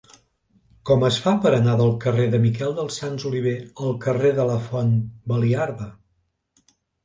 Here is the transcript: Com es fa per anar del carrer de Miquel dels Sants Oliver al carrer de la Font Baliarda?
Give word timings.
Com 0.89 1.03
es 1.09 1.19
fa 1.25 1.33
per 1.43 1.51
anar 1.57 1.75
del 1.81 1.91
carrer 2.07 2.25
de 2.33 2.41
Miquel 2.47 2.75
dels 2.81 2.99
Sants 3.03 3.27
Oliver 3.33 3.55
al 3.87 3.95
carrer 4.09 4.35
de 4.43 4.49
la 4.53 4.59
Font 4.67 4.99
Baliarda? 5.35 5.93